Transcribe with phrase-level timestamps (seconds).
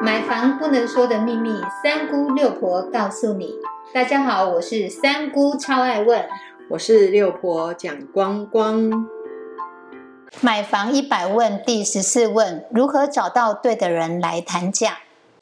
[0.00, 3.54] 买房不能说的秘密，三姑六婆告诉你。
[3.92, 6.24] 大家好，我是三姑，超爱问。
[6.70, 9.08] 我是六婆蒋光光。
[10.40, 14.98] 买房一百问第十四问：如何找到对的人来谈价？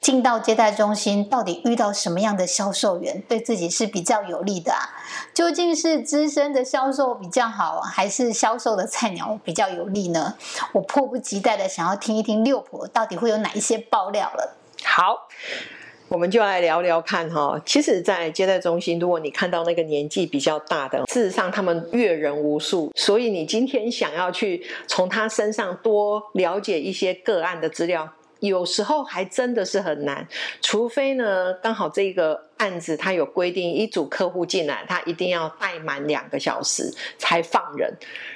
[0.07, 4.79] 进到接待中心，到底遇到什么样的销售员对自己是比较有利的啊？
[5.33, 10.35] 究竟是资深的销售比较好，还是销售的菜鸟比较有利呢？
[10.71, 14.55] 我迫不及待的想要听一听六婆到底会有哪一些爆料了。
[14.81, 15.27] 好，
[16.07, 17.61] 我们就来聊聊看哈。
[17.65, 28.07] 其实，在接待中心，如果你看到那个年纪比较大的，事实上他们阅人无数，所以你今天想要去从他身上多了解一些个案的资料。
[28.39, 30.27] 有时候还真的是很难，
[30.61, 37.91] 除非呢，刚好这个案子他有规定，一组客户进来，他一定要待满两个小时才放人。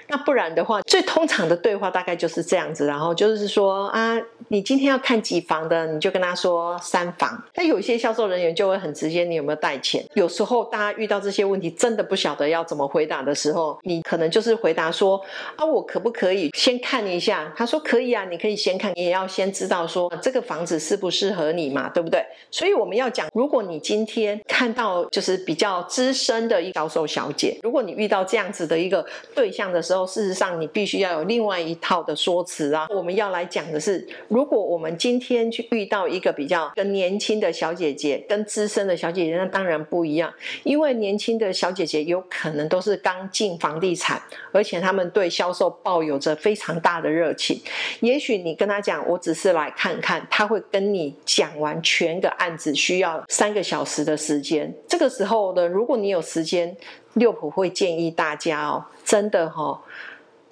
[0.08, 7.42] 那不然的话，最通常的对话大概就是这样子，然后就是说啊，你今天要看几房的，你就跟他说三房。
[7.56, 10.05] 那有一些销售人员就会很直接，你有没有带钱？
[10.13, 15.22] 有时候大家遇到这些问题，真的不晓得要怎么回答的时候，你可能就是回答说
[15.56, 17.54] 啊，我可不可以先看一下？
[17.56, 22.22] 他说可以啊，你可以先看，你也要先知道说这个房子适不适合你嘛，对不对？
[22.50, 32.87] 所以我们要讲，如果你今天天看到就是比较资深的一销售小姐，如果你遇到这样子的一个对象的时候，事实上，你必须要有另外一套的说辞啊。
[32.89, 40.34] 我们要来讲的是，如果我们今天去遇到一个比较跟年轻的小姐姐，跟资深的小姐姐，那当然不一样。
[40.63, 47.62] 因为年轻的小姐姐有可能都是刚进房地产，而且他们对销售抱有着非常大的热情。
[48.01, 54.74] 也许你跟他讲，我只是来看看，他会跟你讲完全个案子需要三个小时的时间。
[54.88, 56.76] 这个时候呢，如果你有时间，
[57.13, 59.82] 六普会建议大家哦，真的哈。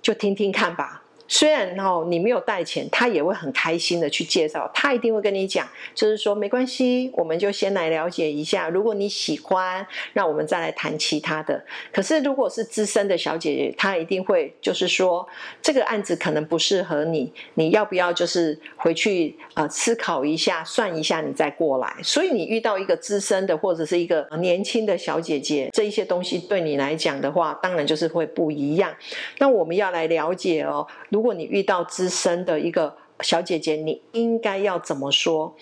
[0.01, 1.03] 就听听看吧。
[1.29, 4.69] 虽然哦，你没有带钱，他也会很开心的去介绍。
[4.73, 8.67] 他一定会跟你讲，就是说没关系，我们就先来了解一下。
[8.67, 11.63] 如果你喜欢，那我们再来谈其他的。
[11.93, 15.27] 可是如果是资深的小姐姐，她一定会就是说，
[15.61, 21.93] 这个案子可能不适合你，你要不要就是回去呃思考一下，算一下，你再过来。
[22.01, 28.91] 所以你遇到一个资深的或者是一个年轻的小姐姐，这一些东西对你来讲的话，当然就是会不一样。
[29.37, 30.87] 那我们要来了解哦。
[31.19, 35.53] 如果你遇到资深的一个小姐姐，你应该要怎么说？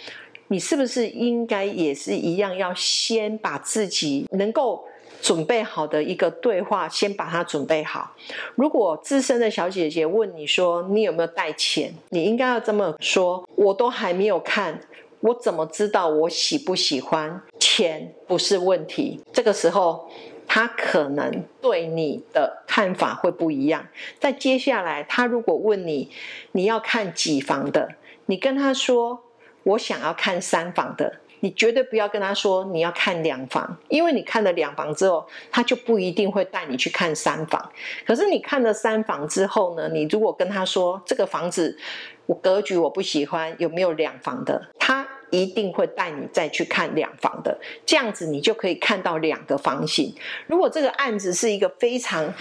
[0.50, 4.85] 你是不是应该也是一样，要先把自己能够
[5.19, 8.12] 准备好的一个对话，先把它准备好？
[8.53, 14.79] 如果资深的小姐姐问你说你有没有带钱，你应该要这么说：我都还没有看，
[15.22, 17.41] 我怎么知道我喜不喜欢？
[17.59, 19.19] 钱不是问题。
[19.34, 20.07] 这个时候。
[20.47, 23.85] 他可能对你的看法会不一样。
[24.19, 26.09] 在接下来，他如果问你
[26.53, 27.90] 你要看几房的，
[28.28, 29.24] 你跟他说
[29.63, 37.72] 我想要看三房的，你绝对不要跟他说你要看两房，因为你看了两房之后，他就不一定会带你去看三房。
[38.06, 41.78] 可是你看了三房之后呢，你如果跟他说这个房子
[42.25, 44.69] 我格局我不喜欢，有没有两房的？
[44.80, 45.07] 他。
[45.30, 50.14] 一定会带你再去看两房的，这样子你就可以看到两个房型。
[50.48, 52.34] 如果这个案子是一个非常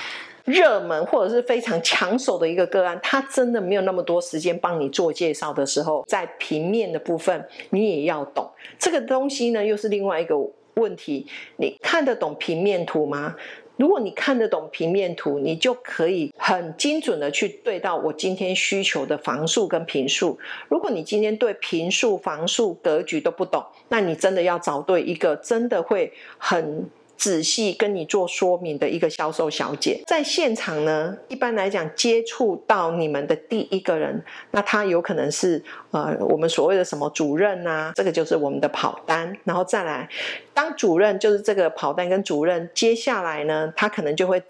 [0.45, 8.49] 热门或者是非常抢手的一个个案，他真的没有那么多时间帮你做介绍的时候，在平面的部分你也要懂
[8.79, 10.37] 这个东西呢，又是另外一个
[10.75, 11.27] 问题。
[11.57, 13.35] 你看得懂平面图吗？
[13.77, 20.39] 如果你看得懂平面图，你就可以很精准的去对到我今天需求的房数跟平数。
[20.69, 26.89] 如果你今天对平数、房数、格局都不懂，那你真的要找对一个真的会很。
[27.17, 40.09] 仔细跟你做说明的一个销售小姐，在现场呢，一般来讲接触到你们的第一个人，那他有可能是呃我们所谓的什么主任啊，这个就是我们的跑单，然后再来
[40.55, 44.43] 当主任就是这个跑单跟主任，接下来呢，他可能就会。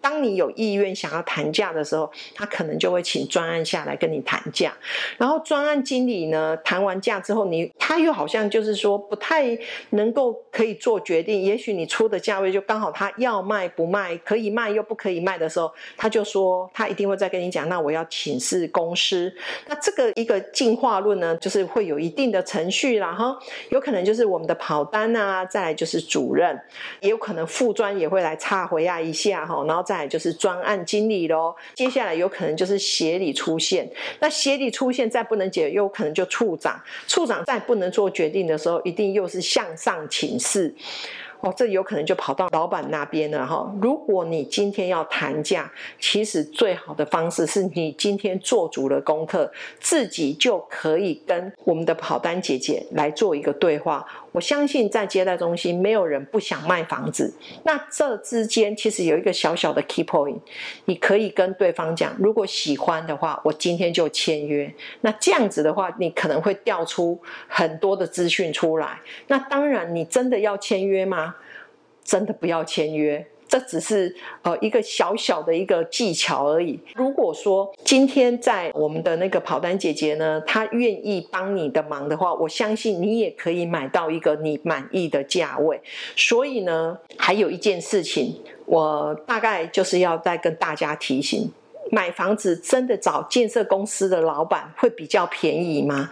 [0.00, 4.72] 当你有意愿想要谈价的时候，他可能就会请专案下来跟你谈价。
[5.16, 9.56] 然后专案经理呢，谈完价之后，你他又好像就是说不太
[9.90, 11.40] 能够可以做决定。
[11.40, 17.68] 也许你出的价位就刚好他要卖不卖，可以卖又不可以卖的时候，他就说他一定会再跟你讲。
[17.68, 19.32] 那我要请示公司。
[19.68, 23.38] 那这个一个进化论呢，就是会有一定的程序啦，哈，
[23.70, 26.60] 有可能就是我们的跑单啊，再来就是主任，
[27.00, 29.92] 也有可能副专也会来插回啊一下哈，然后再。
[29.92, 33.88] 来就是专案经理喽，接下来有可能就是协理出现。
[34.18, 36.82] 那协理出现再不能解，又可能就处长。
[37.06, 40.74] 处长再不能做决定的时候，一定又是向上请示。
[41.42, 43.74] 哦，这有可能就跑到老板那边了哈。
[43.82, 49.50] 如果你今天要谈价，其实最好的方式是你今天做足了功课，
[49.80, 54.06] 自己就可以跟我们的跑单姐姐来做一个对话。
[54.30, 57.34] 我相信在接待中心，没有人不想卖房子。
[57.64, 60.38] 那这之间其实有一个小小的 key point，
[60.84, 64.72] 你可以跟对方讲，如果喜欢的话，我今天就签约。
[65.00, 69.00] 那这样子的话，你可能会调出很多的资讯出来。
[69.26, 71.31] 那当然，你真的要签约吗？
[72.04, 73.26] 真的不要签约。
[73.48, 76.80] 这只是呃一个小小的一个技巧而已。
[76.94, 85.78] 如果说今天在我们的那个跑单姐姐呢，她愿意帮你的忙的话，我相信你也可以买到一个你满意的价位。
[86.16, 91.52] 所以呢，还有一件事情，我大概就是要再跟大家提醒：
[91.90, 96.08] 买房子真的找建设公司的老板会比较便宜吗？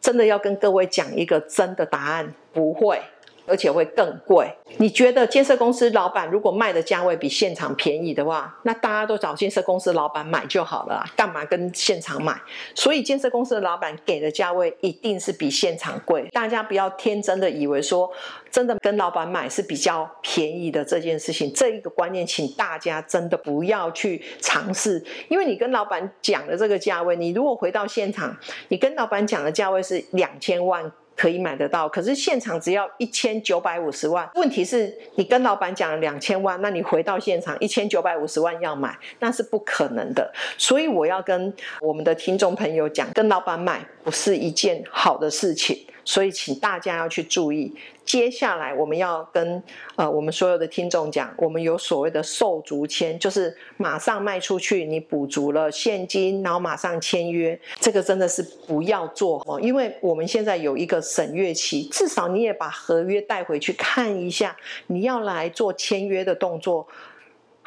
[0.00, 3.00] 真的要跟各位讲一个真的答案，不会。
[3.50, 4.48] 而且会更贵。
[4.78, 12.40] 你觉得建设公司老板如果卖的价位比现场便宜的话，那大家都找建设公司老板买就好了，干嘛跟现场买？
[12.74, 16.28] 所以建设公司的老板给的价位一定是比现场贵。
[16.32, 18.10] 大家不要天真的以为说
[18.50, 25.04] 真的跟老板买是比较便宜的这件事情，这一个观念，请大家真的不要去尝试。
[25.28, 28.36] 因为你跟老板讲的这个价位，你如果回到现场，
[28.68, 30.90] 你跟老板讲的价位是两千万。
[31.20, 34.26] 可以买得到，可是现场只要一千九百五十万。
[34.36, 40.32] 问题是你跟老板讲了两千万，那你回到现场一千九百五十万要买，那是不可能的。
[40.56, 41.52] 所以我要跟
[41.82, 45.78] 我们的听众朋友讲，跟老板买不是一件好的事情。
[46.10, 47.72] 所以，请大家要去注意。
[48.04, 49.62] 接下来，我们要跟
[49.94, 57.56] 呃我们所有的听众讲，我们有所谓的售足签，就是马上卖出去，你补足了现金，然后马上签约。
[57.78, 64.56] 这个真的是不要做哦，因为我们现在有一个审阅期，至少你也把合约带回去看一下，
[64.88, 66.88] 你要来做签约的动作。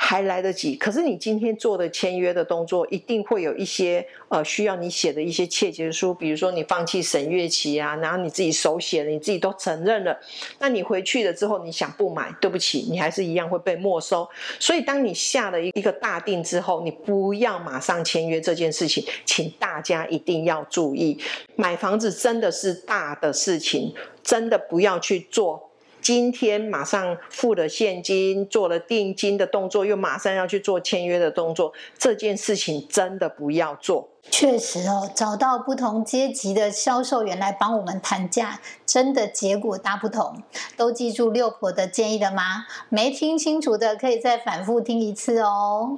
[0.05, 10.19] 还来得及，可是你今天做的签约的动作，一定会有一些呃需要你写的一些切结书，比如说你放弃审阅期啊，然后你自己手写的，你自己都承认了，
[10.59, 14.27] 那你回去了之后，你想不买，对不起，你还是一样会被没收。
[14.59, 21.17] 所以当你下了一一个大定之后，你不要马上签约这件事情，请大家一定要注意，
[21.55, 25.69] 买房子真的是大的事情，真的不要去做。
[26.03, 34.09] 今天马上付了现金，做了定金的动作，又马上要去做签约的动作，这件事情真的不要做。
[34.29, 40.41] 确实哦，找到不同阶级的销售员来帮我们谈价，真的结果大不同。
[40.77, 42.65] 都记住六婆的建议了吗？
[42.89, 45.97] 没听清楚的可以再反复听一次哦。